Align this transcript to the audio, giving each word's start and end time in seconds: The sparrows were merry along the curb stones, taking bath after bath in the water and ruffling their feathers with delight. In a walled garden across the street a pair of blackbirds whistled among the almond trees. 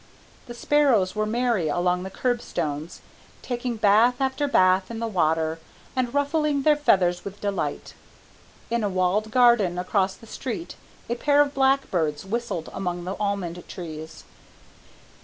The 0.47 0.55
sparrows 0.55 1.15
were 1.15 1.27
merry 1.27 1.67
along 1.67 2.01
the 2.01 2.09
curb 2.09 2.41
stones, 2.41 3.01
taking 3.43 3.75
bath 3.77 4.19
after 4.19 4.47
bath 4.47 4.89
in 4.89 4.97
the 4.97 5.05
water 5.05 5.59
and 5.95 6.11
ruffling 6.11 6.63
their 6.63 6.75
feathers 6.75 7.23
with 7.23 7.39
delight. 7.39 7.93
In 8.71 8.83
a 8.83 8.89
walled 8.89 9.29
garden 9.29 9.77
across 9.77 10.15
the 10.15 10.25
street 10.25 10.75
a 11.07 11.13
pair 11.13 11.39
of 11.39 11.53
blackbirds 11.53 12.25
whistled 12.25 12.67
among 12.73 13.03
the 13.03 13.15
almond 13.19 13.63
trees. 13.67 14.23